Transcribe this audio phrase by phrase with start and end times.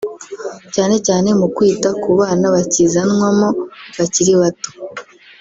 [0.73, 3.47] cyane cyane mu kwita ku bana bakizanwamo
[3.97, 4.69] bakiri bato